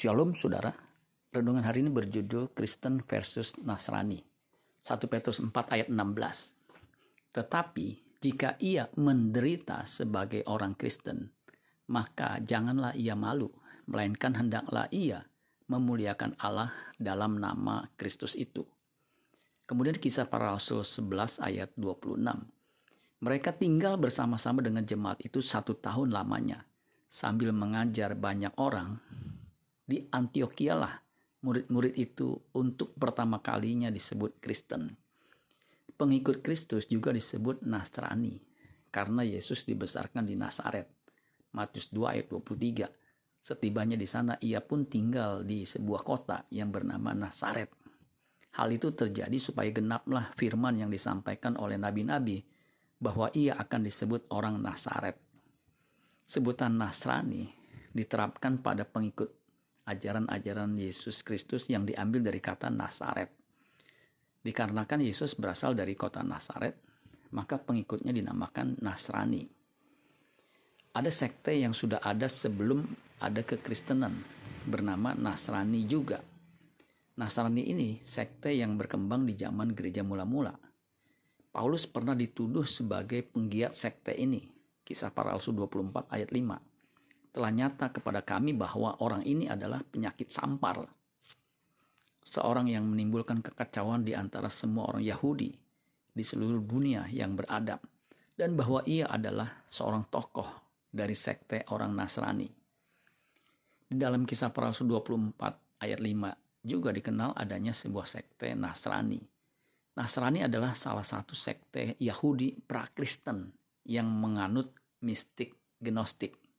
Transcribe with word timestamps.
Shalom 0.00 0.32
saudara, 0.32 0.72
renungan 1.28 1.60
hari 1.60 1.84
ini 1.84 1.92
berjudul 1.92 2.56
Kristen 2.56 3.04
versus 3.04 3.52
Nasrani. 3.60 4.16
1 4.80 4.96
Petrus 4.96 5.44
4 5.44 5.52
ayat 5.52 5.92
16. 5.92 7.36
Tetapi 7.36 8.16
jika 8.24 8.56
ia 8.64 8.88
menderita 8.96 9.84
sebagai 9.84 10.40
orang 10.48 10.72
Kristen, 10.72 11.28
maka 11.92 12.40
janganlah 12.40 12.96
ia 12.96 13.12
malu, 13.12 13.52
melainkan 13.92 14.40
hendaklah 14.40 14.88
ia 14.88 15.20
memuliakan 15.68 16.32
Allah 16.40 16.72
dalam 16.96 17.36
nama 17.36 17.84
Kristus 18.00 18.32
itu. 18.32 18.64
Kemudian 19.68 20.00
kisah 20.00 20.24
para 20.24 20.48
rasul 20.48 20.80
11 20.80 21.44
ayat 21.44 21.76
26. 21.76 22.24
Mereka 23.20 23.52
tinggal 23.52 24.00
bersama-sama 24.00 24.64
dengan 24.64 24.80
jemaat 24.80 25.20
itu 25.20 25.44
satu 25.44 25.76
tahun 25.76 26.08
lamanya, 26.08 26.64
sambil 27.12 27.52
mengajar 27.52 28.16
banyak 28.16 28.56
orang 28.56 28.96
di 29.90 29.98
Antioquia 30.06 30.78
lah 30.78 30.94
murid-murid 31.42 31.98
itu 31.98 32.36
untuk 32.54 32.94
pertama 32.94 33.42
kalinya 33.42 33.90
disebut 33.90 34.38
Kristen. 34.38 34.94
Pengikut 35.98 36.40
Kristus 36.40 36.86
juga 36.86 37.10
disebut 37.12 37.66
Nasrani 37.66 38.38
karena 38.88 39.26
Yesus 39.26 39.66
dibesarkan 39.66 40.24
di 40.24 40.38
Nazaret. 40.38 40.88
Matius 41.50 41.90
2 41.90 42.14
ayat 42.14 42.26
23. 42.30 42.86
Setibanya 43.40 43.96
di 43.96 44.06
sana 44.06 44.36
ia 44.38 44.62
pun 44.62 44.86
tinggal 44.86 45.42
di 45.42 45.66
sebuah 45.66 46.02
kota 46.04 46.46
yang 46.52 46.70
bernama 46.70 47.10
Nazaret. 47.16 47.72
Hal 48.54 48.68
itu 48.70 48.92
terjadi 48.92 49.34
supaya 49.40 49.72
genaplah 49.72 50.32
firman 50.36 50.76
yang 50.76 50.90
disampaikan 50.92 51.56
oleh 51.56 51.80
nabi-nabi 51.80 52.44
bahwa 53.00 53.32
ia 53.32 53.56
akan 53.56 53.80
disebut 53.88 54.28
orang 54.30 54.60
Nazaret. 54.60 55.16
Sebutan 56.28 56.76
Nasrani 56.76 57.48
diterapkan 57.90 58.60
pada 58.60 58.86
pengikut 58.86 59.39
ajaran-ajaran 59.90 60.78
Yesus 60.78 61.26
Kristus 61.26 61.66
yang 61.66 61.82
diambil 61.82 62.22
dari 62.30 62.38
kata 62.38 62.70
Nasaret. 62.70 63.34
Dikarenakan 64.40 65.02
Yesus 65.02 65.34
berasal 65.34 65.74
dari 65.74 65.98
kota 65.98 66.22
Nasaret, 66.22 66.78
maka 67.34 67.58
pengikutnya 67.58 68.14
dinamakan 68.14 68.78
Nasrani. 68.80 69.44
Ada 70.94 71.10
sekte 71.10 71.54
yang 71.54 71.74
sudah 71.74 71.98
ada 72.02 72.26
sebelum 72.30 72.86
ada 73.20 73.42
kekristenan, 73.42 74.22
bernama 74.64 75.12
Nasrani 75.12 75.84
juga. 75.84 76.22
Nasrani 77.18 77.66
ini 77.68 78.00
sekte 78.00 78.54
yang 78.54 78.80
berkembang 78.80 79.28
di 79.28 79.36
zaman 79.36 79.76
gereja 79.76 80.00
mula-mula. 80.00 80.56
Paulus 81.50 81.84
pernah 81.84 82.14
dituduh 82.14 82.64
sebagai 82.64 83.26
penggiat 83.26 83.74
sekte 83.74 84.14
ini. 84.14 84.46
Kisah 84.86 85.10
para 85.12 85.36
Rasul 85.36 85.58
24 85.58 86.10
ayat 86.10 86.30
5 86.32 86.69
telah 87.30 87.50
nyata 87.54 87.94
kepada 87.94 88.26
kami 88.26 88.54
bahwa 88.54 88.98
orang 89.02 89.22
ini 89.22 89.46
adalah 89.46 89.82
penyakit 89.86 90.30
sampar. 90.30 90.82
Seorang 92.20 92.68
yang 92.68 92.84
menimbulkan 92.86 93.40
kekacauan 93.40 94.04
di 94.04 94.12
antara 94.12 94.50
semua 94.52 94.90
orang 94.90 95.02
Yahudi 95.02 95.50
di 96.10 96.24
seluruh 96.26 96.60
dunia 96.60 97.06
yang 97.10 97.38
beradab. 97.38 97.80
Dan 98.34 98.56
bahwa 98.56 98.80
ia 98.88 99.04
adalah 99.04 99.64
seorang 99.68 100.08
tokoh 100.08 100.48
dari 100.88 101.12
sekte 101.12 101.68
orang 101.70 101.92
Nasrani. 101.92 102.48
Di 103.84 103.96
dalam 104.00 104.24
kisah 104.24 104.48
rasul 104.48 104.88
24 104.88 105.84
ayat 105.84 106.00
5 106.00 106.64
juga 106.64 106.88
dikenal 106.88 107.36
adanya 107.36 107.76
sebuah 107.76 108.08
sekte 108.08 108.56
Nasrani. 108.56 109.20
Nasrani 109.92 110.40
adalah 110.40 110.72
salah 110.72 111.04
satu 111.04 111.36
sekte 111.36 112.00
Yahudi 112.00 112.64
pra-Kristen 112.64 113.52
yang 113.84 114.08
menganut 114.08 114.72
mistik 115.04 115.52
gnostik 115.76 116.49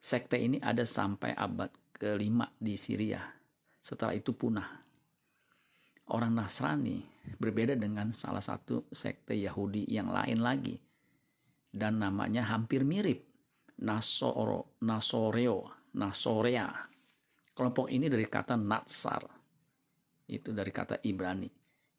Sekte 0.00 0.40
ini 0.40 0.56
ada 0.64 0.88
sampai 0.88 1.36
abad 1.36 1.68
kelima 1.92 2.48
di 2.56 2.72
Syria. 2.80 3.20
Setelah 3.84 4.16
itu 4.16 4.32
punah. 4.32 4.80
Orang 6.16 6.40
Nasrani 6.40 7.04
berbeda 7.36 7.76
dengan 7.76 8.16
salah 8.16 8.40
satu 8.40 8.88
sekte 8.88 9.36
Yahudi 9.36 9.84
yang 9.92 10.08
lain 10.08 10.40
lagi. 10.40 10.80
Dan 11.68 12.00
namanya 12.00 12.48
hampir 12.48 12.80
mirip. 12.82 13.28
Nasoro, 13.84 14.80
Nasoreo, 14.80 15.92
Nasorea. 16.00 16.72
Kelompok 17.52 17.92
ini 17.92 18.08
dari 18.08 18.24
kata 18.24 18.56
Natsar. 18.56 19.22
Itu 20.26 20.56
dari 20.56 20.72
kata 20.72 21.04
Ibrani. 21.04 21.48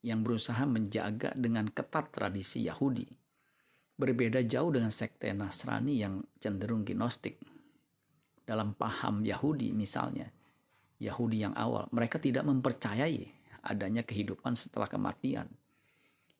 Yang 0.00 0.20
berusaha 0.24 0.64
menjaga 0.64 1.36
dengan 1.36 1.68
ketat 1.68 2.08
tradisi 2.16 2.64
Yahudi. 2.64 3.04
Berbeda 4.00 4.40
jauh 4.48 4.72
dengan 4.72 4.88
sekte 4.88 5.28
Nasrani 5.36 6.00
yang 6.00 6.24
cenderung 6.40 6.88
gnostik 6.88 7.59
dalam 8.50 8.74
paham 8.74 9.22
Yahudi 9.22 9.70
misalnya, 9.70 10.26
Yahudi 10.98 11.46
yang 11.46 11.54
awal, 11.54 11.86
mereka 11.94 12.18
tidak 12.18 12.42
mempercayai 12.42 13.30
adanya 13.62 14.02
kehidupan 14.02 14.58
setelah 14.58 14.90
kematian. 14.90 15.46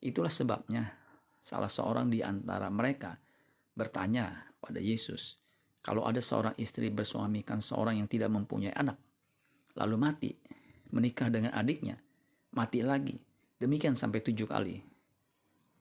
Itulah 0.03 0.27
sebabnya 0.27 0.91
salah 1.39 1.71
seorang 1.71 2.11
di 2.11 2.19
antara 2.19 2.67
mereka 2.67 3.15
bertanya 3.71 4.51
pada 4.59 4.83
Yesus, 4.83 5.39
kalau 5.79 6.03
ada 6.03 6.19
seorang 6.19 6.51
istri 6.59 6.91
bersuamikan 6.91 7.63
seorang 7.63 8.03
yang 8.03 8.11
tidak 8.11 8.27
mempunyai 8.27 8.75
anak, 8.75 8.99
lalu 9.79 9.95
mati, 9.95 10.31
menikah 10.91 11.31
dengan 11.31 11.55
adiknya, 11.55 11.95
mati 12.51 12.83
lagi, 12.83 13.15
demikian 13.55 13.95
sampai 13.95 14.19
tujuh 14.19 14.51
kali. 14.51 14.83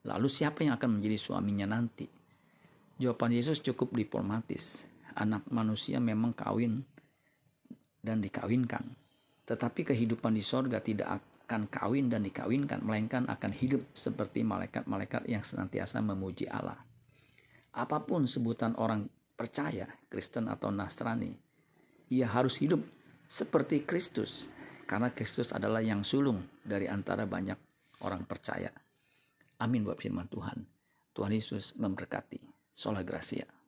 Lalu 0.06 0.28
siapa 0.30 0.62
yang 0.62 0.78
akan 0.78 0.96
menjadi 1.02 1.18
suaminya 1.18 1.66
nanti? 1.74 2.06
Jawaban 3.02 3.34
Yesus 3.34 3.60
cukup 3.60 3.92
diplomatis 3.92 4.88
anak 5.16 5.46
manusia 5.50 5.98
memang 5.98 6.34
kawin 6.36 6.84
dan 8.00 8.20
dikawinkan. 8.24 8.82
Tetapi 9.44 9.92
kehidupan 9.92 10.34
di 10.34 10.44
sorga 10.44 10.78
tidak 10.78 11.20
akan 11.46 11.66
kawin 11.66 12.06
dan 12.06 12.22
dikawinkan, 12.22 12.80
melainkan 12.86 13.26
akan 13.26 13.50
hidup 13.50 13.82
seperti 13.92 14.46
malaikat-malaikat 14.46 15.26
yang 15.26 15.42
senantiasa 15.42 15.98
memuji 15.98 16.46
Allah. 16.46 16.78
Apa 17.74 18.02
pun 18.02 18.30
sebutan 18.30 18.74
orang 18.78 19.10
percaya, 19.34 19.90
Kristen 20.06 20.46
atau 20.46 20.70
Nasrani, 20.70 21.34
ia 22.10 22.26
harus 22.30 22.58
hidup 22.58 22.82
seperti 23.30 23.86
Kristus, 23.86 24.50
karena 24.86 25.10
Kristus 25.14 25.54
adalah 25.54 25.82
yang 25.82 26.02
sulung 26.02 26.46
dari 26.62 26.90
antara 26.90 27.26
banyak 27.26 27.58
orang 28.02 28.26
percaya. 28.26 28.70
Amin 29.62 29.86
buat 29.86 30.00
firman 30.00 30.26
Tuhan. 30.26 30.66
Tuhan 31.14 31.32
Yesus 31.34 31.76
memberkati. 31.76 32.40
Sola 32.74 33.04
Gracia. 33.04 33.59